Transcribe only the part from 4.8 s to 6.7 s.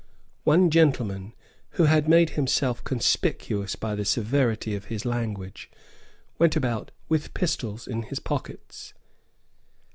his language, went